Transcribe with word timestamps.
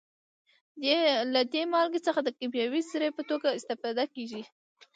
له 1.33 1.41
دې 1.53 1.63
مالګې 1.71 1.99
څخه 2.07 2.19
د 2.23 2.29
کیمیاوي 2.37 2.81
سرې 2.89 3.09
په 3.17 3.23
توګه 3.29 3.47
استفاده 3.57 4.03
کیږي. 4.15 4.43